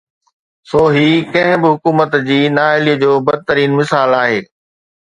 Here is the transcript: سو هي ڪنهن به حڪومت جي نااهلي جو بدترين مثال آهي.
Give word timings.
سو 0.69 0.79
هي 0.95 1.05
ڪنهن 1.33 1.59
به 1.61 1.69
حڪومت 1.75 2.17
جي 2.29 2.39
نااهلي 2.57 2.95
جو 3.05 3.13
بدترين 3.31 3.71
مثال 3.83 4.19
آهي. 4.23 4.39